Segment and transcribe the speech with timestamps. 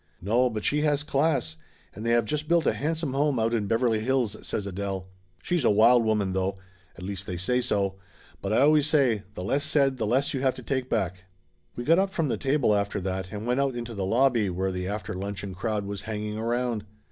[0.19, 1.57] "No, but she has class,
[1.93, 5.05] and they have just built a handsome home out in Beverly Hills," says Adele.
[5.43, 6.57] "She's a wild woman, though.
[6.97, 8.01] At least they say sp.
[8.41, 11.25] But I always say 'The less said the less you have to take back.'"
[11.75, 14.71] We got up from the table after that and went out into the lobby where
[14.71, 16.83] the after luncheon crowd was hanging around.